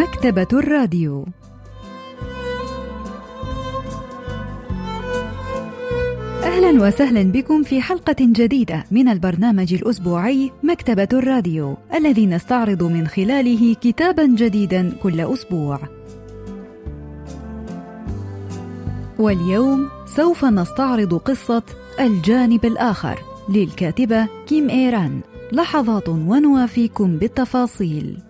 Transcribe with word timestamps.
مكتبة 0.00 0.46
الراديو 0.52 1.26
أهلا 6.42 6.86
وسهلا 6.86 7.22
بكم 7.22 7.62
في 7.62 7.82
حلقة 7.82 8.16
جديدة 8.20 8.84
من 8.90 9.08
البرنامج 9.08 9.74
الأسبوعي 9.74 10.50
مكتبة 10.62 11.08
الراديو 11.12 11.76
الذي 11.94 12.26
نستعرض 12.26 12.82
من 12.82 13.06
خلاله 13.06 13.74
كتابا 13.74 14.26
جديدا 14.26 14.92
كل 15.02 15.20
أسبوع. 15.20 15.78
واليوم 19.18 19.88
سوف 20.06 20.44
نستعرض 20.44 21.14
قصة 21.14 21.62
الجانب 22.00 22.64
الآخر 22.64 23.18
للكاتبة 23.48 24.28
كيم 24.46 24.70
إيران 24.70 25.20
لحظات 25.52 26.08
ونوافيكم 26.08 27.16
بالتفاصيل. 27.16 28.29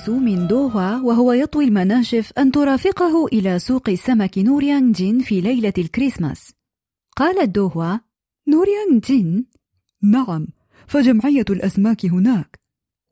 إيسو 0.00 0.18
من 0.18 0.46
دوهوا 0.46 1.02
وهو 1.02 1.32
يطوي 1.32 1.64
المناشف 1.64 2.32
أن 2.38 2.52
ترافقه 2.52 3.26
إلى 3.26 3.58
سوق 3.58 3.88
السمك 3.88 4.38
نوريانغ 4.38 4.92
جين 4.92 5.18
في 5.18 5.40
ليلة 5.40 5.72
الكريسماس. 5.78 6.52
قالت 7.16 7.48
دوهوا: 7.48 7.98
نوريانغ 8.48 9.00
جين؟ 9.04 9.46
نعم، 10.02 10.46
فجمعية 10.86 11.44
الأسماك 11.50 12.06
هناك. 12.06 12.60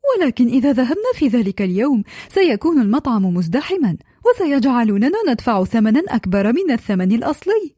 ولكن 0.09 0.47
إذا 0.47 0.71
ذهبنا 0.71 1.11
في 1.13 1.27
ذلك 1.27 1.61
اليوم 1.61 2.03
سيكون 2.29 2.81
المطعم 2.81 3.25
مزدحما 3.25 3.97
وسيجعلوننا 4.25 5.17
ندفع 5.29 5.63
ثمنا 5.63 6.01
أكبر 6.07 6.53
من 6.53 6.71
الثمن 6.71 7.11
الأصلي. 7.11 7.75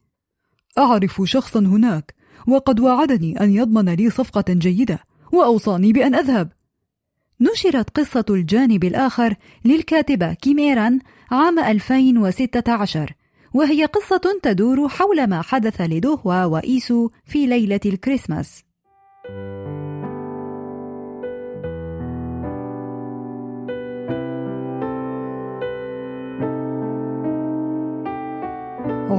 أعرف 0.77 1.21
شخصا 1.25 1.59
هناك 1.59 2.15
وقد 2.47 2.79
وعدني 2.79 3.41
أن 3.41 3.51
يضمن 3.51 3.89
لي 3.89 4.09
صفقة 4.09 4.53
جيدة 4.53 4.99
وأوصاني 5.33 5.93
بأن 5.93 6.15
أذهب. 6.15 6.60
نشرت 7.41 7.89
قصة 7.99 8.25
الجانب 8.29 8.83
الآخر 8.83 9.35
للكاتبة 9.65 10.33
كيميران 10.33 10.99
عام 11.31 11.59
2016 11.59 13.13
وهي 13.53 13.85
قصة 13.85 14.39
تدور 14.43 14.89
حول 14.89 15.27
ما 15.27 15.41
حدث 15.41 15.81
لدوهوا 15.81 16.45
وإيسو 16.45 17.09
في 17.25 17.45
ليلة 17.45 17.79
الكريسماس 17.85 18.63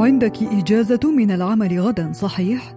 عندك 0.02 0.42
إجازة 0.42 1.10
من 1.16 1.30
العمل 1.30 1.80
غدا 1.80 2.12
صحيح؟ 2.12 2.74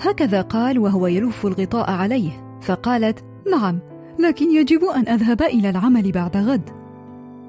هكذا 0.00 0.42
قال 0.42 0.78
وهو 0.78 1.06
يلف 1.06 1.46
الغطاء 1.46 1.90
عليه 1.90 2.60
فقالت 2.62 3.24
نعم 3.50 3.93
لكن 4.18 4.50
يجب 4.50 4.84
أن 4.84 5.08
أذهب 5.08 5.42
إلى 5.42 5.70
العمل 5.70 6.12
بعد 6.12 6.36
غد. 6.36 6.70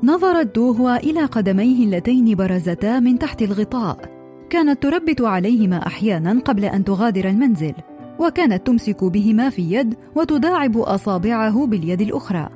نظرت 0.04 0.56
دوهوا 0.56 0.98
إلى 0.98 1.26
قدميه 1.26 1.86
اللتين 1.86 2.36
برزتا 2.36 3.00
من 3.00 3.20
تحت 3.20 3.42
الغطاء. 3.42 4.16
كانت 4.50 4.84
تربت 4.84 5.22
عليهما 5.22 5.88
أحيانا 5.88 6.40
قبل 6.40 6.66
أن 6.66 6.84
تغادر 6.84 7.30
المنزل 7.30 7.74
وكانت 8.20 8.68
تمسك 8.68 9.04
بهما 9.04 9.50
في 9.50 9.74
يد 9.74 9.96
وتداعب 10.16 10.78
أصابعه 10.78 11.66
باليد 11.66 12.02
الأخرى. 12.02 12.50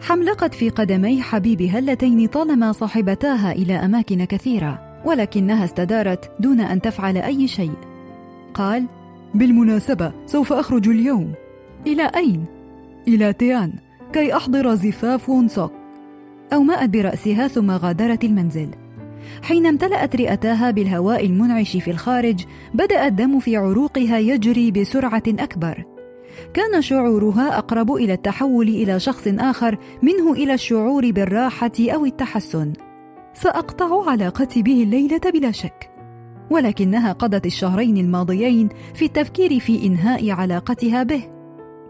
حملقت 0.00 0.54
في 0.54 0.68
قدمي 0.68 1.22
حبيبها 1.22 1.78
اللتين 1.78 2.26
طالما 2.26 2.72
صاحبتاها 2.72 3.52
إلى 3.52 3.74
أماكن 3.74 4.24
كثيرة 4.24 5.02
ولكنها 5.04 5.64
استدارت 5.64 6.30
دون 6.40 6.60
أن 6.60 6.80
تفعل 6.80 7.16
أي 7.16 7.48
شيء. 7.48 7.72
قال 8.54 8.86
بالمناسبة 9.34 10.12
سوف 10.26 10.52
أخرج 10.52 10.88
اليوم. 10.88 11.32
إلى 11.86 12.02
أين؟ 12.16 12.44
إلى 13.08 13.32
تيان 13.32 13.72
كي 14.12 14.36
أحضر 14.36 14.74
زفاف 14.74 15.28
وونسوك 15.28 15.72
أومأت 16.52 16.90
برأسها 16.90 17.48
ثم 17.48 17.70
غادرت 17.70 18.24
المنزل. 18.24 18.68
حين 19.42 19.66
امتلأت 19.66 20.16
رئتاها 20.16 20.70
بالهواء 20.70 21.26
المنعش 21.26 21.76
في 21.76 21.90
الخارج 21.90 22.44
بدأ 22.74 23.06
الدم 23.06 23.38
في 23.38 23.56
عروقها 23.56 24.18
يجري 24.18 24.70
بسرعة 24.70 25.22
أكبر. 25.28 25.84
كان 26.54 26.82
شعورها 26.82 27.58
أقرب 27.58 27.92
إلى 27.92 28.12
التحول 28.12 28.68
إلى 28.68 29.00
شخص 29.00 29.28
آخر 29.38 29.78
منه 30.02 30.32
إلى 30.32 30.54
الشعور 30.54 31.10
بالراحة 31.10 31.72
أو 31.80 32.06
التحسن. 32.06 32.72
سأقطع 33.34 34.10
علاقتي 34.10 34.62
به 34.62 34.82
الليلة 34.82 35.20
بلا 35.32 35.50
شك. 35.50 35.90
ولكنها 36.50 37.12
قضت 37.12 37.46
الشهرين 37.46 37.96
الماضيين 37.96 38.68
في 38.94 39.04
التفكير 39.04 39.58
في 39.60 39.86
إنهاء 39.86 40.30
علاقتها 40.30 41.02
به. 41.02 41.31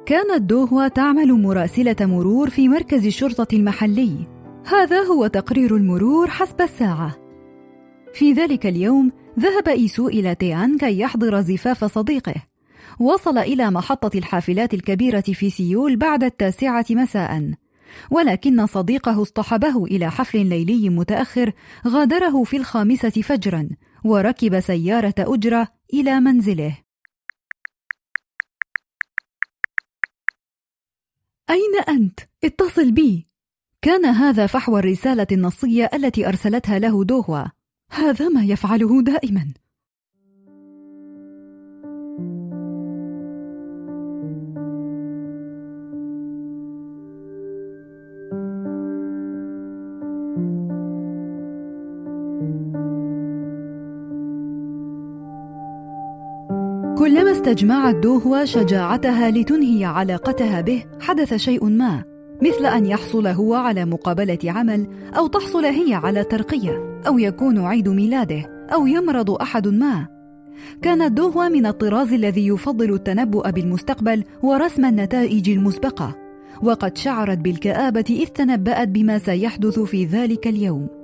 كانت 0.07 0.43
دوهوا 0.43 0.89
تعمل 0.89 1.33
مراسلة 1.33 1.97
مرور 2.01 2.51
في 2.51 2.69
مركز 2.69 3.07
الشرطة 3.07 3.57
المحلي. 3.57 4.27
هذا 4.67 5.01
هو 5.01 5.27
تقرير 5.27 5.77
المرور 5.77 6.31
حسب 6.31 6.61
الساعة. 6.61 7.17
في 8.15 8.33
ذلك 8.33 8.67
اليوم 8.67 9.13
ذهب 9.41 9.69
إيسو 9.69 10.09
إلى 10.09 10.35
تيان 10.35 10.79
كي 10.79 10.99
يحضر 10.99 11.41
زفاف 11.41 11.85
صديقه. 11.85 12.35
وصل 13.01 13.39
إلى 13.39 13.71
محطة 13.71 14.19
الحافلات 14.19 14.75
الكبيرة 14.75 15.21
في 15.21 15.51
سيول 15.51 15.97
بعد 15.97 16.25
التاسعة 16.25 16.87
مساء. 16.91 17.53
ولكن 18.11 18.67
صديقه 18.67 19.23
اصطحبه 19.23 19.85
إلى 19.85 20.11
حفل 20.11 20.47
ليلي 20.47 20.89
متأخر 20.89 21.53
غادره 21.89 22.45
في 22.45 22.57
الخامسة 22.57 23.11
فجرا 23.11 23.69
وركب 24.05 24.61
سيارة 24.61 25.15
أجرة 25.19 25.69
إلى 25.95 26.21
منزله. 26.21 26.82
أين 31.51 31.81
أنت؟ 31.89 32.21
اتصل 32.45 32.93
بي. 32.93 33.27
كان 33.83 34.05
هذا 34.05 34.47
فحوى 34.47 34.79
الرسالة 34.81 35.27
النصية 35.33 35.91
التي 35.95 36.29
أرسلتها 36.29 36.79
له 36.79 37.05
دوهوا 37.05 37.45
هذا 37.91 38.29
ما 38.29 38.45
يفعله 38.45 39.03
دائما. 39.03 39.55
كلما 57.03 57.33
استجمعت 57.33 57.95
دوهوا 57.95 58.45
شجاعتها 58.45 59.31
لتنهي 59.31 59.85
علاقتها 59.85 60.61
به 60.61 60.85
حدث 61.01 61.35
شيء 61.35 61.65
ما 61.65 62.05
مثل 62.43 62.67
أن 62.67 62.87
يحصل 62.87 63.27
هو 63.27 63.55
على 63.55 63.85
مقابلة 63.85 64.39
عمل 64.45 64.87
أو 65.17 65.27
تحصل 65.27 65.65
هي 65.65 65.95
على 65.95 66.25
ترقية 66.25 67.01
أو 67.07 67.19
يكون 67.19 67.59
عيد 67.59 67.89
ميلاده 67.89 68.69
أو 68.75 68.87
يمرض 68.87 69.31
أحد 69.31 69.69
ما. 69.69 70.07
كانت 70.83 71.13
دوهوا 71.13 71.49
من 71.49 71.67
الطراز 71.67 72.13
الذي 72.13 72.47
يفضل 72.47 72.95
التنبؤ 72.95 73.51
بالمستقبل 73.51 74.25
ورسم 74.43 74.85
النتائج 74.85 75.51
المسبقة 75.51 76.17
وقد 76.63 76.97
شعرت 76.97 77.39
بالكآبة 77.39 78.05
إذ 78.11 78.27
تنبأت 78.27 78.89
بما 78.89 79.19
سيحدث 79.19 79.79
في 79.79 80.05
ذلك 80.05 80.47
اليوم. 80.47 81.02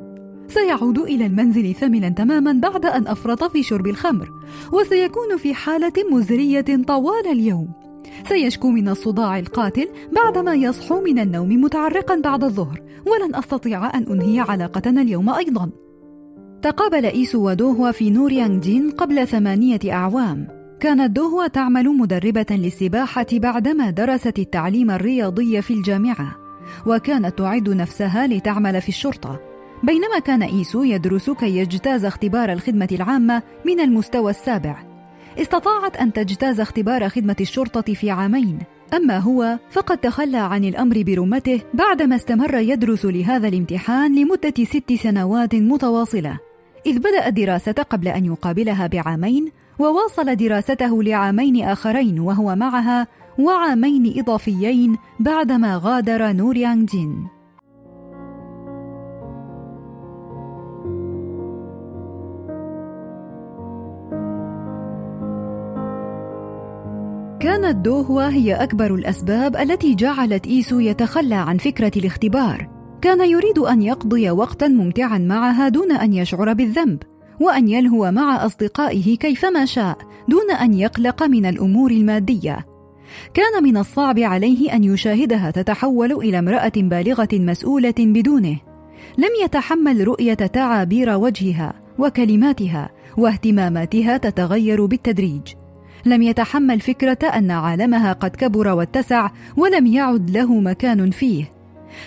سيعود 0.49 0.99
إلى 0.99 1.27
المنزل 1.27 1.75
ثملا 1.75 2.09
تماما 2.09 2.53
بعد 2.53 2.87
أن 2.87 3.07
أفرط 3.07 3.45
في 3.45 3.63
شرب 3.63 3.87
الخمر 3.87 4.31
وسيكون 4.73 5.37
في 5.37 5.55
حالة 5.55 5.93
مزرية 6.13 6.85
طوال 6.87 7.27
اليوم. 7.27 7.69
سيشكو 8.29 8.71
من 8.71 8.89
الصداع 8.89 9.39
القاتل 9.39 9.89
بعدما 10.12 10.55
يصحو 10.55 11.00
من 11.00 11.19
النوم 11.19 11.49
متعرقا 11.49 12.21
بعد 12.25 12.45
الظهر 12.45 12.83
ولن 13.06 13.35
أستطيع 13.35 13.95
أن 13.95 14.06
أنهي 14.11 14.41
علاقتنا 14.41 15.03
اليوم 15.03 15.31
أيضا. 15.31 15.71
تقابل 16.62 17.05
إيسو 17.05 17.49
ودوهوا 17.49 17.91
في 17.91 18.11
نوريانغ 18.11 18.61
جين 18.61 18.91
قبل 18.91 19.27
ثمانية 19.27 19.81
أعوام. 19.93 20.49
كانت 20.81 21.17
دوهوا 21.17 21.47
تعمل 21.47 21.89
مدربة 21.89 22.47
للسباحة 22.51 23.27
بعدما 23.33 23.91
درست 23.91 24.39
التعليم 24.39 24.91
الرياضي 24.91 25.62
في 25.62 25.75
الجامعة 25.75 26.37
وكانت 26.87 27.39
تعد 27.39 27.69
نفسها 27.69 28.27
لتعمل 28.27 28.81
في 28.81 28.89
الشرطة. 28.89 29.48
بينما 29.83 30.19
كان 30.19 30.43
إيسو 30.43 30.83
يدرس 30.83 31.31
كي 31.31 31.59
يجتاز 31.59 32.05
اختبار 32.05 32.53
الخدمة 32.53 32.89
العامة 32.93 33.43
من 33.65 33.81
المستوى 33.81 34.31
السابع. 34.31 34.77
استطاعت 35.39 35.97
أن 35.97 36.13
تجتاز 36.13 36.61
اختبار 36.61 37.09
خدمة 37.09 37.37
الشرطة 37.41 37.95
في 37.95 38.11
عامين. 38.11 38.59
أما 38.95 39.19
هو 39.19 39.59
فقد 39.71 39.99
تخلى 39.99 40.39
عن 40.39 40.65
الأمر 40.65 41.03
برمته 41.03 41.61
بعدما 41.75 42.17
استمر 42.17 42.55
يدرس 42.55 43.05
لهذا 43.05 43.49
الامتحان 43.49 44.15
لمدة 44.15 44.65
ست 44.65 44.93
سنوات 44.93 45.55
متواصلة. 45.55 46.39
إذ 46.87 46.99
بدأ 46.99 47.29
الدراسة 47.29 47.73
قبل 47.73 48.09
أن 48.09 48.25
يقابلها 48.25 48.87
بعامين 48.87 49.53
وواصل 49.79 50.37
دراسته 50.37 51.03
لعامين 51.03 51.65
آخرين 51.65 52.21
وهو 52.21 52.57
معها 52.57 53.07
وعامين 53.39 54.19
إضافيين 54.19 54.97
بعدما 55.21 55.81
غادر 55.83 56.33
نوريانغ 56.33 56.85
جين. 56.85 57.38
كانت 67.69 67.88
هي 68.20 68.55
أكبر 68.55 68.94
الأسباب 68.94 69.56
التي 69.56 69.94
جعلت 69.94 70.47
إيسو 70.47 70.81
يتخلى 70.81 71.35
عن 71.35 71.56
فكرة 71.56 71.93
الاختبار. 71.97 72.69
كان 73.03 73.31
يريد 73.31 73.59
أن 73.59 73.82
يقضي 73.82 74.31
وقتا 74.31 74.69
ممتعا 74.69 75.19
معها 75.19 75.69
دون 75.69 75.93
أن 75.93 76.12
يشعر 76.12 76.53
بالذنب 76.53 77.03
وأن 77.41 77.69
يلهو 77.69 78.11
مع 78.11 78.47
أصدقائه 78.47 79.17
كيفما 79.17 79.65
شاء 79.65 79.99
دون 80.29 80.50
أن 80.50 80.75
يقلق 80.75 81.23
من 81.23 81.47
الأمور 81.47 81.91
المادية. 81.91 82.67
كان 83.35 83.62
من 83.62 83.76
الصعب 83.76 84.19
عليه 84.19 84.75
أن 84.75 84.85
يشاهدها 84.85 85.50
تتحول 85.50 86.12
إلى 86.12 86.38
امرأة 86.38 86.73
بالغة 86.76 87.29
مسؤولة 87.32 87.94
بدونه. 87.99 88.56
لم 89.19 89.31
يتحمل 89.44 90.09
رؤية 90.09 90.35
تعابير 90.35 91.11
وجهها 91.11 91.73
وكلماتها 91.99 92.91
واهتماماتها 93.19 94.17
تتغير 94.17 94.87
بالتدريج. 94.87 95.43
لم 96.08 96.22
يتحمل 96.22 96.81
فكرة 96.81 97.19
أن 97.26 97.50
عالمها 97.50 98.12
قد 98.12 98.31
كبر 98.31 98.69
واتسع 98.69 99.31
ولم 99.56 99.87
يعد 99.87 100.31
له 100.31 100.60
مكان 100.60 101.10
فيه. 101.10 101.52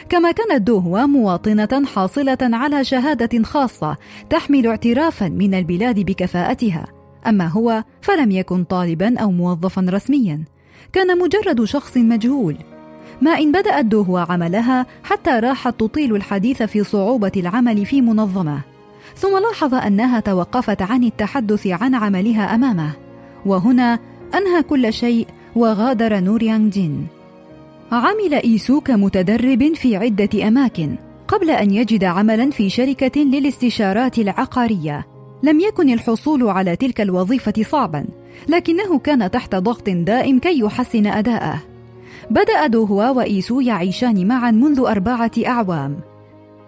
كما 0.10 0.32
كانت 0.32 0.62
دوهوا 0.62 1.06
مواطنة 1.06 1.86
حاصلة 1.86 2.38
على 2.42 2.84
شهادة 2.84 3.44
خاصة 3.44 3.98
تحمل 4.30 4.68
اعترافا 4.68 5.30
من 5.30 5.54
البلاد 5.54 6.00
بكفاءتها. 6.00 6.86
أما 7.28 7.48
هو 7.48 7.84
فلم 8.02 8.32
يكن 8.32 8.64
طالبا 8.64 9.20
أو 9.20 9.32
موظفا 9.32 9.86
رسميا. 9.90 10.44
كان 10.94 11.18
مجرد 11.18 11.64
شخص 11.64 11.98
مجهول. 11.98 12.58
ما 13.22 13.32
إن 13.32 13.52
بدأت 13.52 13.86
دوهوا 13.86 14.20
عملها 14.20 14.86
حتى 15.04 15.30
راحت 15.32 15.80
تطيل 15.80 16.16
الحديث 16.16 16.64
في 16.64 16.84
صعوبة 16.84 17.32
العمل 17.38 17.86
في 17.86 18.02
منظمة. 18.02 18.60
ثم 19.18 19.38
لاحظ 19.38 19.74
أنها 19.74 20.20
توقفت 20.20 20.82
عن 20.82 21.04
التحدث 21.04 21.68
عن 21.68 21.96
عملها 21.96 22.56
أمامه. 22.56 22.92
وهنا 23.46 24.00
أنهى 24.36 24.64
كل 24.64 24.94
شيء 24.94 25.28
وغادر 25.56 26.20
نور 26.20 26.44
يانغ 26.44 26.70
جين 26.70 27.08
عمل 27.92 28.34
إيسو 28.34 28.82
كمتدرب 28.82 29.74
في 29.74 29.96
عدة 29.96 30.48
أماكن 30.48 30.96
قبل 31.28 31.50
أن 31.50 31.72
يجد 31.72 32.04
عملا 32.04 32.50
في 32.52 32.70
شركة 32.70 33.22
للاستشارات 33.22 34.20
العقارية. 34.20 35.08
لم 35.44 35.60
يكن 35.60 35.90
الحصول 35.90 36.50
على 36.50 36.76
تلك 36.76 37.02
الوظيفة 37.02 37.54
صعبا 37.72 38.06
لكنه 38.50 39.00
كان 39.00 39.32
تحت 39.32 39.56
ضغط 39.56 39.90
دائم 39.90 40.40
كي 40.40 40.60
يحسن 40.60 41.08
أداءه. 41.08 41.62
بدأ 42.30 42.68
دوهوا 42.68 43.10
وإيسو 43.10 43.60
يعيشان 43.60 44.28
معا 44.28 44.52
منذ 44.52 44.80
أربعة 44.80 45.32
أعوام. 45.48 46.00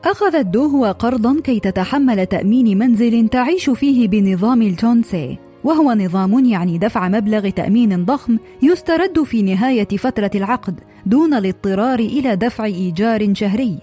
أخذت 0.05 0.45
دوهوا 0.45 0.91
قرضا 0.91 1.39
كي 1.43 1.59
تتحمل 1.59 2.25
تأمين 2.25 2.77
منزل 2.77 3.27
تعيش 3.27 3.69
فيه 3.69 4.07
بنظام 4.07 4.61
الجونسي. 4.61 5.37
وهو 5.63 5.93
نظام 5.93 6.45
يعني 6.45 6.77
دفع 6.77 7.09
مبلغ 7.09 7.49
تأمين 7.49 8.05
ضخم 8.05 8.37
يسترد 8.61 9.23
في 9.23 9.41
نهاية 9.41 9.87
فترة 9.87 10.31
العقد 10.35 10.79
دون 11.05 11.33
الاضطرار 11.33 11.99
إلى 11.99 12.35
دفع 12.35 12.65
إيجار 12.65 13.33
شهري. 13.33 13.79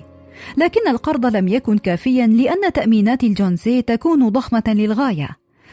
لكن 0.56 0.88
القرض 0.88 1.26
لم 1.26 1.48
يكن 1.48 1.78
كافيا 1.78 2.26
لأن 2.26 2.72
تأمينات 2.72 3.24
الجونسي 3.24 3.82
تكون 3.82 4.28
ضخمة 4.28 4.62
للغاية 4.66 5.28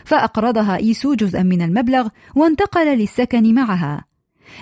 فأقرضها 0.05 0.77
إيسو 0.77 1.13
جزءا 1.13 1.43
من 1.43 1.61
المبلغ 1.61 2.07
وانتقل 2.35 2.97
للسكن 2.97 3.53
معها. 3.53 4.05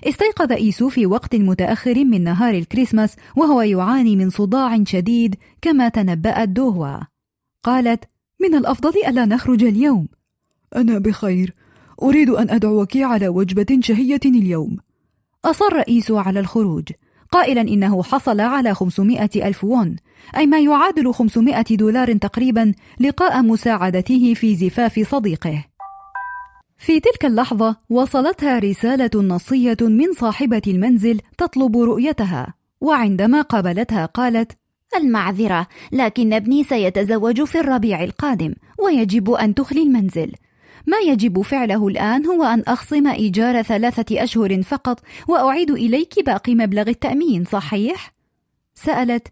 استيقظ 0.07 0.51
إيسو 0.51 0.89
في 0.89 1.05
وقت 1.05 1.35
متأخر 1.35 2.05
من 2.05 2.23
نهار 2.23 2.53
الكريسماس 2.53 3.15
وهو 3.35 3.61
يعاني 3.61 4.15
من 4.15 4.29
صداع 4.29 4.83
شديد 4.83 5.35
كما 5.61 5.89
تنبأت 5.89 6.49
دوهوا. 6.49 6.99
قالت 7.63 8.03
من 8.41 8.55
الأفضل 8.55 8.93
ألا 9.07 9.25
نخرج 9.25 9.63
اليوم. 9.63 10.07
أنا 10.75 10.99
بخير. 10.99 11.53
أريد 12.03 12.29
أن 12.29 12.49
أدعوك 12.49 12.97
على 12.97 13.27
وجبة 13.27 13.79
شهية 13.79 14.19
اليوم. 14.25 14.77
أصر 15.45 15.79
إيسو 15.87 16.17
على 16.17 16.39
الخروج. 16.39 16.91
قائلا 17.31 17.61
إنه 17.61 18.03
حصل 18.03 18.41
على 18.41 18.73
500 18.73 19.29
ألف 19.35 19.63
وون 19.63 19.95
أي 20.37 20.45
ما 20.45 20.59
يعادل 20.59 21.13
500 21.13 21.63
دولار 21.71 22.13
تقريبا 22.13 22.73
لقاء 22.99 23.41
مساعدته 23.41 24.33
في 24.33 24.55
زفاف 24.55 24.99
صديقه. 25.11 25.65
في 26.77 26.99
تلك 26.99 27.25
اللحظة 27.25 27.75
وصلتها 27.89 28.59
رسالة 28.59 29.21
نصية 29.21 29.77
من 29.81 30.13
صاحبة 30.13 30.61
المنزل 30.67 31.19
تطلب 31.37 31.77
رؤيتها 31.77 32.53
وعندما 32.81 33.41
قابلتها 33.41 34.05
قالت 34.05 34.51
المعذرة 34.95 35.67
لكن 35.91 36.33
ابني 36.33 36.63
سيتزوج 36.63 37.43
في 37.43 37.59
الربيع 37.59 38.03
القادم 38.03 38.53
ويجب 38.79 39.31
أن 39.31 39.55
تخلي 39.55 39.83
المنزل. 39.83 40.31
ما 40.87 40.97
يجب 40.97 41.41
فعله 41.41 41.87
الآن 41.87 42.25
هو 42.25 42.43
أن 42.43 42.63
أخصم 42.67 43.07
إيجار 43.07 43.61
ثلاثة 43.61 44.23
أشهر 44.23 44.61
فقط 44.61 45.03
وأعيد 45.27 45.71
إليك 45.71 46.25
باقي 46.25 46.55
مبلغ 46.55 46.89
التأمين 46.89 47.45
صحيح؟ 47.45 48.13
سألت 48.75 49.27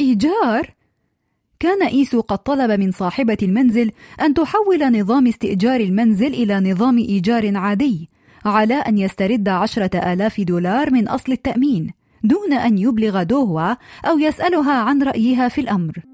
إيجار؟ 0.00 0.74
كان 1.60 1.82
إيسو 1.82 2.20
قد 2.20 2.38
طلب 2.38 2.80
من 2.80 2.92
صاحبة 2.92 3.36
المنزل 3.42 3.90
أن 4.20 4.34
تحول 4.34 5.00
نظام 5.00 5.26
استئجار 5.26 5.80
المنزل 5.80 6.34
إلى 6.34 6.72
نظام 6.72 6.98
إيجار 6.98 7.56
عادي 7.56 8.08
على 8.44 8.74
أن 8.74 8.98
يسترد 8.98 9.48
عشرة 9.48 10.12
آلاف 10.12 10.40
دولار 10.40 10.90
من 10.90 11.08
أصل 11.08 11.32
التأمين 11.32 11.90
دون 12.24 12.52
أن 12.52 12.78
يبلغ 12.78 13.22
دوهوا 13.22 13.74
أو 14.04 14.18
يسألها 14.18 14.72
عن 14.72 15.02
رأيها 15.02 15.48
في 15.48 15.60
الأمر 15.60 16.11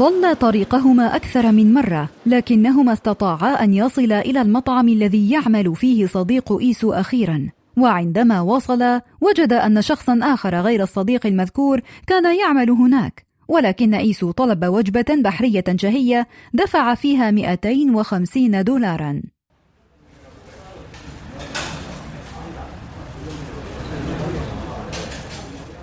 ضل 0.00 0.36
طريقهما 0.36 1.16
أكثر 1.16 1.52
من 1.52 1.74
مرة 1.74 2.08
لكنهما 2.26 2.92
استطاعا 2.92 3.64
أن 3.64 3.74
يصلا 3.74 4.20
إلى 4.20 4.42
المطعم 4.42 4.88
الذي 4.88 5.30
يعمل 5.30 5.76
فيه 5.76 6.06
صديق 6.06 6.58
إيسو 6.60 6.92
أخيرا. 6.92 7.48
وعندما 7.76 8.40
وصل 8.40 9.00
وجد 9.20 9.52
أن 9.52 9.82
شخصا 9.82 10.20
آخر 10.22 10.60
غير 10.60 10.82
الصديق 10.82 11.26
المذكور 11.26 11.80
كان 12.06 12.38
يعمل 12.38 12.70
هناك. 12.70 13.26
ولكن 13.48 13.94
إيسو 13.94 14.30
طلب 14.30 14.64
وجبة 14.64 15.22
بحرية 15.24 15.64
شهية 15.76 16.28
دفع 16.54 16.94
فيها 16.94 17.30
250 17.30 18.64
دولارا. 18.64 19.22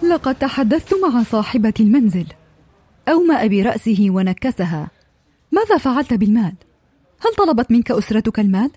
لقد 0.04 0.36
تحدثت 0.36 0.94
مع 1.04 1.24
صاحبة 1.24 1.74
المنزل. 1.80 2.26
أومأ 3.08 3.48
برأسه 3.48 4.08
ونكسها. 4.10 4.92
ماذا 5.52 5.78
فعلت 5.78 6.14
بالمال؟ 6.14 6.54
هل 7.20 7.36
طلبت 7.38 7.72
منك 7.72 7.92
أسرتك 7.92 8.40
المال؟ 8.40 8.72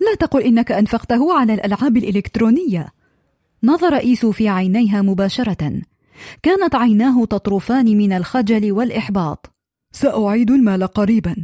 لا 0.00 0.14
تقل 0.14 0.42
إنك 0.42 0.72
أنفقته 0.72 1.38
على 1.38 1.54
الألعاب 1.54 1.96
الإلكترونية. 1.96 2.88
نظر 3.62 3.96
إيسو 3.96 4.32
في 4.32 4.48
عينيها 4.48 5.02
مباشرة. 5.02 5.82
كانت 6.42 6.74
عيناه 6.74 7.24
تطرفان 7.24 7.96
من 7.98 8.12
الخجل 8.12 8.72
والإحباط. 8.72 9.52
سأعيد 9.92 10.50
المال 10.50 10.86
قريبا. 10.86 11.36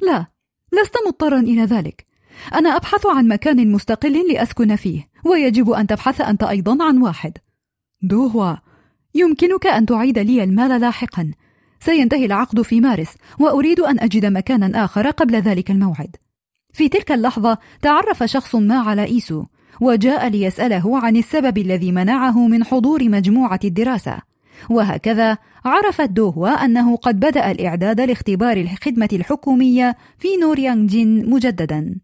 لا 0.00 0.26
لست 0.72 0.94
مضطرا 1.06 1.40
إلى 1.40 1.62
ذلك. 1.62 2.06
أنا 2.54 2.76
أبحث 2.76 3.06
عن 3.06 3.28
مكان 3.28 3.72
مستقل 3.72 4.32
لأسكن 4.32 4.76
فيه 4.76 5.08
ويجب 5.24 5.70
أن 5.70 5.86
تبحث 5.86 6.20
أنت 6.20 6.42
أيضا 6.42 6.84
عن 6.84 6.98
واحد. 6.98 7.38
دوهوا 8.02 8.56
يمكنك 9.14 9.66
أن 9.66 9.86
تعيد 9.86 10.18
لي 10.18 10.44
المال 10.44 10.80
لاحقا. 10.80 11.30
سينتهي 11.86 12.24
العقد 12.24 12.62
في 12.62 12.80
مارس 12.80 13.14
وأريد 13.38 13.80
أن 13.80 14.00
أجد 14.00 14.26
مكانا 14.26 14.84
آخر 14.84 15.10
قبل 15.10 15.34
ذلك 15.36 15.70
الموعد. 15.70 16.16
في 16.72 16.88
تلك 16.88 17.12
اللحظة 17.12 17.58
تعرف 17.82 18.22
شخص 18.22 18.54
ما 18.54 18.78
على 18.78 19.04
إيسو 19.04 19.44
وجاء 19.80 20.28
ليسأله 20.28 20.98
عن 20.98 21.16
السبب 21.16 21.58
الذي 21.58 21.92
منعه 21.92 22.48
من 22.48 22.64
حضور 22.64 23.08
مجموعة 23.08 23.60
الدراسة. 23.64 24.18
وهكذا 24.70 25.38
عرفت 25.64 26.10
دوهوا 26.10 26.48
أنه 26.48 26.96
قد 26.96 27.20
بدأ 27.20 27.50
الإعداد 27.50 28.00
لاختبار 28.00 28.56
الخدمة 28.56 29.08
الحكومية 29.12 29.96
في 30.18 30.28
نوريانغ 30.36 30.86
جين 30.86 31.30
مجددا. 31.30 31.94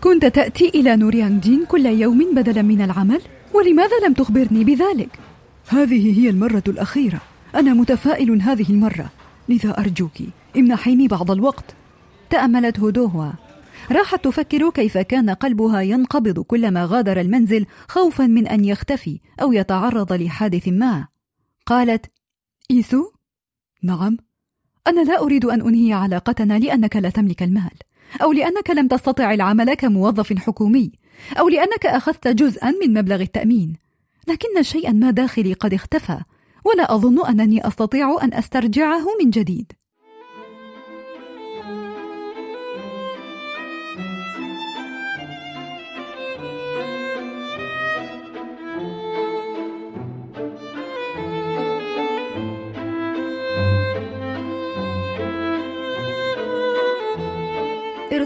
كنت 0.00 0.26
تأتي 0.26 0.68
إلى 0.68 0.96
نوريانغ 0.96 1.40
جين 1.40 1.64
كل 1.64 1.86
يوم 1.86 2.34
بدلا 2.34 2.62
من 2.62 2.82
العمل؟ 2.82 3.20
ولماذا 3.54 4.06
لم 4.06 4.12
تخبرني 4.12 4.64
بذلك؟ 4.64 5.18
هذه 5.68 6.20
هي 6.20 6.30
المرة 6.30 6.62
الأخيرة. 6.68 7.20
أنا 7.54 7.74
متفائل 7.74 8.42
هذه 8.42 8.70
المرة. 8.70 9.10
لذا 9.48 9.78
أرجوك 9.78 10.12
امنحيني 10.56 11.08
بعض 11.08 11.30
الوقت. 11.30 11.64
تأملت 12.30 12.80
هدوهوا. 12.80 13.32
راحت 13.90 14.24
تفكر 14.24 14.70
كيف 14.70 14.98
كان 14.98 15.30
قلبها 15.30 15.80
ينقبض 15.80 16.40
كلما 16.40 16.84
غادر 16.84 17.20
المنزل 17.20 17.66
خوفا 17.88 18.26
من 18.26 18.46
أن 18.46 18.64
يختفي 18.64 19.20
أو 19.42 19.52
يتعرض 19.52 20.12
لحادث 20.12 20.68
ما. 20.68 21.06
قالت 21.66 22.06
إيسو؟ 22.70 23.10
نعم. 23.82 24.16
أنا 24.86 25.00
لا 25.00 25.22
أريد 25.22 25.44
أن 25.44 25.60
أنهي 25.60 25.92
علاقتنا 25.92 26.58
لأنك 26.58 26.96
لا 26.96 27.10
تملك 27.10 27.42
المال 27.42 27.78
أو 28.22 28.32
لأنك 28.32 28.70
لم 28.70 28.88
تستطع 28.88 29.34
العمل 29.34 29.74
كموظف 29.74 30.32
حكومي. 30.32 30.92
أو 31.38 31.48
لأنك 31.48 31.86
أخذت 31.86 32.28
جزءا 32.28 32.70
من 32.70 32.98
مبلغ 32.98 33.20
التأمين. 33.20 33.76
لكن 34.28 34.62
شيئا 34.62 34.92
ما 34.92 35.10
داخلي 35.10 35.52
قد 35.52 35.74
اختفى 35.74 36.18
ولا 36.64 36.94
أظن 36.94 37.26
أنني 37.26 37.66
أستطيع 37.66 38.18
أن 38.22 38.34
أسترجعه 38.34 39.06
من 39.24 39.30
جديد. 39.30 39.72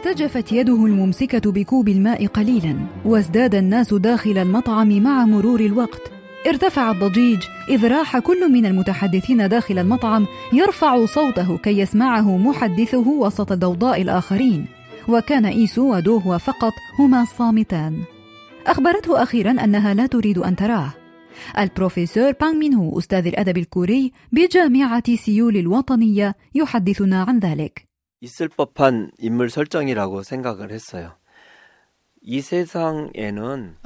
ارتجفت 0.06 0.52
يده 0.52 0.86
الممسكة 0.86 1.52
بكوب 1.52 1.88
الماء 1.88 2.26
قليلا 2.26 2.76
وازداد 3.04 3.54
الناس 3.54 3.94
داخل 3.94 4.38
المطعم 4.38 5.02
مع 5.02 5.24
مرور 5.24 5.60
الوقت. 5.60 6.12
ارتفع 6.46 6.90
الضجيج 6.90 7.38
إذ 7.68 7.86
راح 7.86 8.18
كل 8.18 8.52
من 8.52 8.66
المتحدثين 8.66 9.48
داخل 9.48 9.78
المطعم 9.78 10.26
يرفع 10.52 11.06
صوته 11.06 11.58
كي 11.58 11.78
يسمعه 11.78 12.36
محدثه 12.36 13.08
وسط 13.08 13.52
ضوضاء 13.52 14.02
الآخرين. 14.02 14.66
وكان 15.08 15.46
إيسو 15.46 15.94
ودوهوا 15.94 16.38
فقط 16.38 16.72
هما 16.98 17.22
الصامتان. 17.22 18.02
أخبرته 18.66 19.22
أخيرا 19.22 19.50
أنها 19.50 19.94
لا 19.94 20.06
تريد 20.06 20.38
أن 20.38 20.56
تراه. 20.56 20.92
البروفيسور 21.58 22.32
بانغ 22.40 22.54
مينهو 22.54 22.98
أستاذ 22.98 23.26
الأدب 23.26 23.58
الكوري 23.58 24.12
بجامعة 24.32 25.14
سيول 25.16 25.56
الوطنية 25.56 26.34
يحدثنا 26.54 27.22
عن 27.22 27.38
ذلك. 27.38 27.85
있을 28.20 28.48
법한 28.48 29.10
인물 29.18 29.50
설정이라고 29.50 30.22
생각을 30.22 30.70
했어요. 30.72 31.16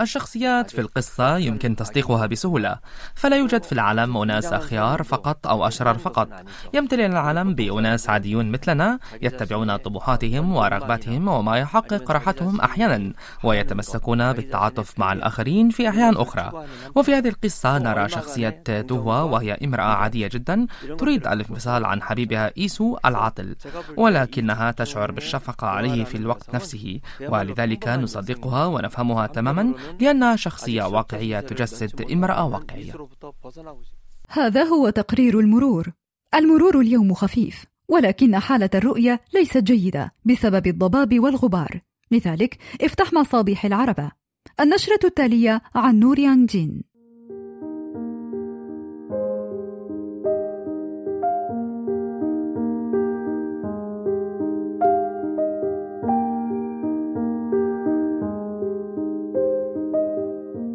الشخصيات 0.01 0.71
في 0.71 0.81
القصة 0.81 1.37
يمكن 1.37 1.77
تصديقها 1.77 2.27
بسهولة. 2.27 2.79
فلا 3.15 3.37
يوجد 3.37 3.63
في 3.63 3.73
العالم 3.73 4.17
أناس 4.17 4.53
أخيار 4.53 5.03
فقط 5.03 5.47
أو 5.47 5.67
أشرار 5.67 5.99
فقط. 5.99 6.29
يمتلئ 6.75 7.07
العالم 7.07 7.55
بأناس 7.55 8.11
عاديون 8.11 8.51
مثلنا 8.51 8.99
يتبعون 9.23 9.77
طموحاتهم 9.77 10.57
ورغباتهم 10.57 11.29
وما 11.29 11.59
يحقق 11.59 12.11
راحتهم 12.11 12.61
أحيانا 12.61 13.13
ويتمسكون 13.45 14.33
بالتعاطف 14.33 14.99
مع 14.99 15.13
الآخرين 15.13 15.71
في 15.71 15.89
أحيان 15.89 16.17
أخرى. 16.17 16.67
وفي 16.95 17.15
هذه 17.15 17.29
القصة 17.29 17.79
نرى 17.79 18.09
شخصية 18.09 18.63
توهوا 18.89 19.31
وهي 19.31 19.53
امرأة 19.65 19.83
عادية 19.83 20.29
جدا 20.33 20.67
تريد 20.99 21.27
الانفصال 21.27 21.85
عن 21.85 22.03
حبيبها 22.03 22.53
إيسو 22.59 22.97
العاطل 23.05 23.57
ولكنها 23.97 24.71
تشعر 24.71 25.11
بالشفقة 25.13 25.67
عليه 25.67 26.05
في 26.05 26.17
الوقت 26.17 26.55
نفسه 26.55 27.01
ولذلك 27.29 27.89
نصدق 27.89 28.30
نصدقها 28.31 28.67
ونفهمها 28.67 29.27
تماما 29.27 29.75
لأنها 30.01 30.37
شخصية 30.37 30.85
واقعية 30.85 31.41
تجسد 31.41 32.11
امرأة 32.13 32.47
واقعية. 32.47 32.93
هذا 34.29 34.63
هو 34.63 34.91
تقرير 34.91 35.41
المرور. 35.41 35.93
المرور 36.35 36.81
اليوم 36.81 37.15
خفيف 37.15 37.65
ولكن 37.89 38.39
حالة 38.39 38.71
الرؤية 38.75 39.21
ليست 39.35 39.59
جيدة 39.59 40.13
بسبب 40.25 40.67
الضباب 40.67 41.21
والغبار. 41.21 41.81
لذلك 42.11 42.59
افتح 42.83 43.13
مصابيح 43.13 43.65
العربة. 43.65 44.11
النشرة 44.61 45.01
التالية 45.05 45.63
عن 45.75 46.01
نور 46.01 46.19
يانج 46.19 46.49
جين. 46.49 46.90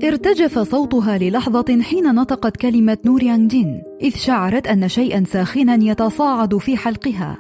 ارتجف 0.08 0.60
صوتها 0.60 1.18
للحظة 1.18 1.82
حين 1.82 2.16
نطقت 2.16 2.58
كلمة 2.58 2.98
نور 3.06 3.20
جين 3.22 3.82
إذ 4.02 4.16
شعرت 4.16 4.68
أن 4.68 4.88
شيئا 4.88 5.24
ساخنا 5.28 5.84
يتصاعد 5.84 6.58
في 6.58 6.78
حلقها. 6.78 7.38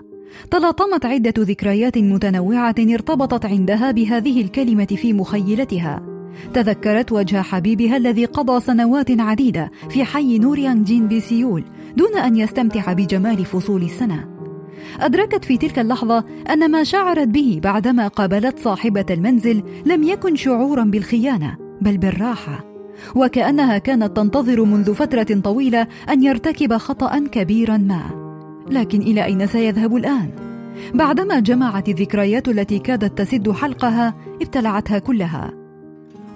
تلاطمت 0.52 1.06
عدة 1.06 1.34
ذكريات 1.38 1.98
متنوعة 1.98 2.76
ارتبطت 2.80 3.46
عندها 3.46 3.92
بهذه 3.92 4.42
الكلمة 4.42 4.86
في 4.86 5.14
مخيلتها. 5.14 6.02
تذكرت 6.54 7.12
وجه 7.12 7.42
حبيبها 7.42 7.98
الذي 7.98 8.26
قضى 8.26 8.60
سنوات 8.60 9.12
عديدة 9.20 9.72
في 9.90 10.04
حي 10.04 10.40
نور 10.40 10.74
جين 10.74 11.08
بسيول 11.08 11.64
دون 11.98 12.18
أن 12.18 12.36
يستمتع 12.36 12.94
بجمال 12.94 13.46
فصول 13.46 13.84
السنة. 13.84 14.28
أدركت 15.00 15.46
في 15.46 15.58
تلك 15.58 15.80
اللحظة 15.80 16.24
أن 16.50 16.72
ما 16.72 16.84
شعرت 16.84 17.28
به 17.28 17.60
بعدما 17.64 18.08
قابلت 18.08 18.60
صاحبة 18.60 19.06
المنزل 19.10 19.64
لم 19.86 20.04
يكن 20.04 20.36
شعورا 20.36 20.84
بالخيانة. 20.84 21.65
بل 21.82 21.98
بالراحة 21.98 22.76
وكأنها 23.16 23.78
كانت 23.78 24.18
تنتظر 24.18 24.64
منذ 24.64 24.94
فترة 24.94 25.40
طويلة 25.44 25.88
أن 26.10 26.24
يرتكب 26.24 26.78
خطأ 26.78 27.20
كبيرا 27.20 27.78
ما. 27.78 28.02
لكن 28.70 29.02
إلى 29.02 29.26
أين 29.26 29.48
سيذهب 29.48 29.96
الآن؟ 29.96 30.30
بعدما 30.94 31.40
جمعت 31.40 31.90
الذكريات 31.90 32.48
التي 32.48 32.80
كادت 32.80 33.18
تسد 33.18 33.52
حلقها 33.52 34.14
ابتلعتها 34.42 35.00
كلها. 35.00 35.54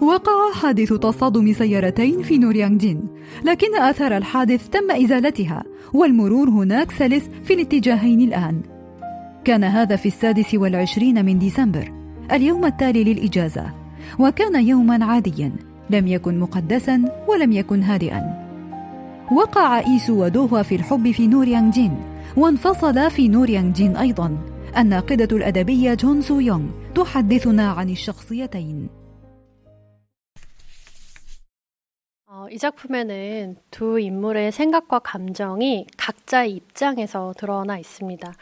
وقع 0.01 0.53
حادث 0.53 0.93
تصادم 0.93 1.53
سيارتين 1.53 2.21
في 2.21 2.37
نوريانجين 2.37 3.07
لكن 3.43 3.75
آثار 3.75 4.17
الحادث 4.17 4.69
تم 4.69 4.91
إزالتها 4.91 5.63
والمرور 5.93 6.49
هناك 6.49 6.91
سلس 6.91 7.29
في 7.43 7.53
الاتجاهين 7.53 8.21
الآن. 8.21 8.61
كان 9.45 9.63
هذا 9.63 9.95
في 9.95 10.05
السادس 10.05 10.55
والعشرين 10.55 11.25
من 11.25 11.39
ديسمبر 11.39 11.93
اليوم 12.31 12.65
التالي 12.65 13.03
للإجازة. 13.03 13.78
وكان 14.18 14.66
يوما 14.66 15.04
عاديا 15.04 15.52
لم 15.90 16.06
يكن 16.06 16.38
مقدسا 16.38 17.24
ولم 17.28 17.52
يكن 17.52 17.82
هادئا 17.82 18.44
وقع 19.32 19.78
إيسو 19.78 20.24
ودوهوا 20.24 20.62
في 20.62 20.74
الحب 20.74 21.10
في 21.10 21.26
نور 21.26 21.48
يانج 21.48 21.74
جين 21.74 21.94
وانفصلا 22.36 23.08
في 23.08 23.28
نور 23.28 23.50
يانج 23.50 23.74
جين 23.76 23.96
أيضا 23.96 24.38
الناقدة 24.78 25.36
الأدبية 25.36 25.94
جون 25.94 26.22
سو 26.22 26.40
يونغ 26.40 26.66
تحدثنا 26.94 27.70
عن 27.70 27.90
الشخصيتين 27.90 28.88
이 32.50 32.58
작품에는 32.58 33.56
두 33.70 33.98
인물의 33.98 34.52
생각과 34.52 34.98
감정이 34.98 35.86
각자의 35.96 36.52
입장에서 36.52 37.32
드러나 37.36 37.78
있습니다. 37.78 38.32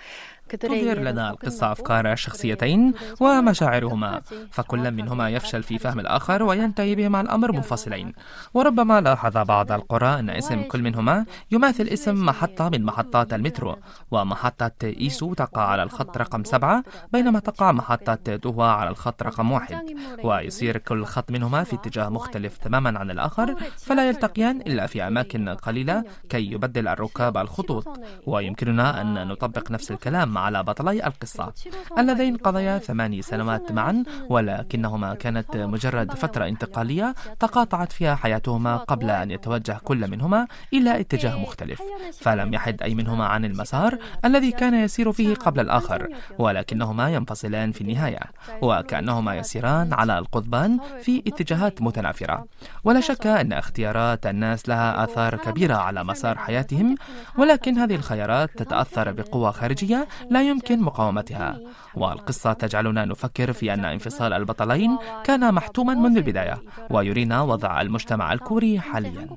تظهر 0.56 1.00
لنا 1.00 1.32
القصة 1.32 1.72
أفكار 1.72 2.12
الشخصيتين 2.12 2.94
ومشاعرهما. 3.20 4.22
فكل 4.52 4.92
منهما 4.92 5.30
يفشل 5.30 5.64
في 5.64 5.78
فهم 5.78 6.00
الآخر 6.00 6.44
وينتهي 6.44 6.96
بهما 6.96 7.22
الأمر 7.22 7.52
منفصلين. 7.52 8.14
وربما 8.54 9.02
لاحظ 9.02 9.38
بعض 9.38 9.72
القراء 9.72 10.20
أن 10.20 10.30
اسم 10.30 10.64
كل 10.64 10.82
منهما 10.82 11.26
يماثل 11.52 11.84
اسم 11.84 12.26
محطة 12.26 12.70
من 12.70 12.84
محطات 12.84 13.34
المترو. 13.34 13.76
ومحطة 14.12 14.72
إيسو 14.84 15.34
تقع 15.34 15.62
على 15.62 15.84
الخط 15.84 16.18
رقم 16.18 16.44
سبعة 16.44 16.84
بينما 17.14 17.40
تقع 17.40 17.72
محطة 17.72 18.36
دوا 18.36 18.66
على 18.66 18.90
الخط 18.90 19.24
رقم 19.24 19.52
واحد. 19.52 19.96
ويصير 20.24 20.78
كل 20.78 21.06
خط 21.06 21.32
منهما 21.32 21.64
في 21.64 21.76
اتجاه 21.76 22.10
مختلف 22.10 22.58
تماما 22.58 23.00
عن 23.00 23.12
الآخر 23.12 23.56
فلا 23.78 24.08
يلتقيان 24.08 24.62
إلا 24.62 24.88
في 24.88 25.08
أماكن 25.08 25.50
قليلة 25.50 26.04
كي 26.30 26.52
يبدل 26.52 26.88
الركاب 26.88 27.38
الخطوط. 27.38 28.00
ويمكننا 28.26 29.02
أن 29.02 29.28
نطبق 29.28 29.72
نفس 29.72 29.92
الكلام 29.92 30.37
على 30.38 30.64
بطلي 30.64 31.08
القصة. 31.08 31.54
اللذين 31.98 32.38
قضيا 32.38 32.78
ثماني 32.78 33.22
سنوات 33.22 33.72
معا 33.72 34.04
ولكنهما 34.30 35.14
كانت 35.14 35.58
مجرد 35.58 36.14
فترة 36.14 36.48
انتقالية 36.48 37.16
تقاطعت 37.40 37.92
فيها 37.92 38.16
حياتهما 38.16 38.78
قبل 38.78 39.10
أن 39.10 39.32
يتوجه 39.32 39.80
كل 39.84 40.12
منهما 40.12 40.48
إلى 40.74 41.00
اتجاه 41.00 41.40
مختلف. 41.40 41.82
فلم 42.22 42.54
يحد 42.54 42.82
أي 42.82 42.96
منهما 42.96 43.26
عن 43.26 43.46
المسار 43.46 43.98
الذي 44.26 44.52
كان 44.52 44.74
يسير 44.74 45.12
فيه 45.12 45.34
قبل 45.34 45.60
الآخر 45.60 46.08
ولكنهما 46.40 47.10
ينفصلان 47.10 47.72
في 47.72 47.82
النهاية 47.82 48.20
وكأنهما 48.62 49.36
يسيران 49.36 49.94
على 49.94 50.20
القضبان 50.20 50.80
في 51.02 51.24
اتجاهات 51.28 51.82
متنافرة. 51.82 52.46
ولا 52.84 53.00
شك 53.00 53.28
أن 53.28 53.54
اختيارات 53.54 54.26
الناس 54.26 54.70
لها 54.70 55.04
آثار 55.04 55.38
كبيرة 55.38 55.76
على 55.76 56.04
مسار 56.04 56.38
حياتهم 56.38 56.96
ولكن 57.38 57.78
هذه 57.78 57.96
الخيارات 57.96 58.50
تتأثر 58.58 59.12
بقوة 59.12 59.52
خارجية 59.52 60.08
لا 60.30 60.42
يمكن 60.50 60.82
مقاومتها. 60.82 61.60
والقصة 61.96 62.54
تجعلنا 62.54 63.06
نفكر 63.06 63.54
في 63.54 63.74
أن 63.74 63.86
انفصال 63.86 64.34
البطلين 64.34 64.98
كان 65.24 65.54
محتوما 65.54 65.94
منذ 65.94 66.18
البداية 66.18 66.64
ويرينا 66.90 67.42
وضع 67.42 67.82
المجتمع 67.82 68.34
الكوري 68.34 68.80
حاليا. 68.80 69.28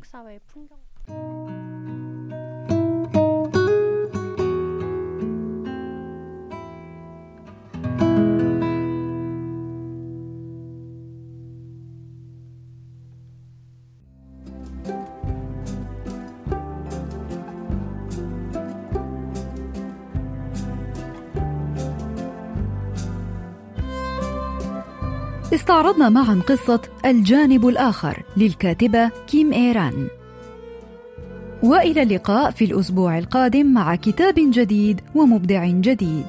استعرضنا 25.70 26.08
معا 26.08 26.42
قصة 26.48 26.80
الجانب 27.04 27.68
الآخر 27.68 28.22
للكاتبة 28.36 29.10
كيم 29.26 29.52
إيران. 29.52 30.08
وإلى 31.62 32.02
اللقاء 32.02 32.50
في 32.50 32.64
الأسبوع 32.64 33.18
القادم 33.18 33.66
مع 33.66 33.94
كتاب 33.94 34.34
جديد 34.38 35.00
ومبدع 35.14 35.66
جديد. 35.66 36.26